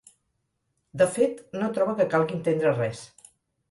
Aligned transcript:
De 1.03 1.09
fet, 1.19 1.45
no 1.61 1.71
troba 1.79 1.97
que 2.03 2.11
calgui 2.17 2.39
entendre 2.43 2.77
res. 2.85 3.09